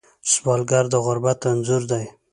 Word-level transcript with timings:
سوالګر 0.31 0.85
د 0.93 0.95
غربت 1.05 1.39
انځور 1.51 1.83
دی 1.91 2.05